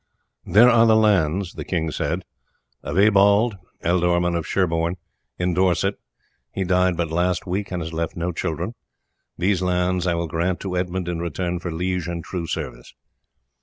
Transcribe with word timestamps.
"There 0.47 0.67
are 0.67 0.87
the 0.87 0.95
lands," 0.95 1.53
the 1.53 1.63
king 1.63 1.91
said, 1.91 2.25
"of 2.81 2.95
Eabald, 2.97 3.53
Ealdorman 3.85 4.33
of 4.35 4.47
Sherborne, 4.47 4.95
in 5.37 5.53
Dorset. 5.53 5.99
He 6.51 6.63
died 6.63 6.97
but 6.97 7.11
last 7.11 7.45
week 7.45 7.69
and 7.71 7.83
has 7.83 7.93
left 7.93 8.15
no 8.15 8.31
children. 8.31 8.73
These 9.37 9.61
lands 9.61 10.07
I 10.07 10.15
will 10.15 10.25
grant 10.25 10.59
to 10.61 10.75
Edmund 10.75 11.07
in 11.07 11.19
return 11.19 11.59
for 11.59 11.71
liege 11.71 12.07
and 12.07 12.23
true 12.23 12.47
service." 12.47 12.95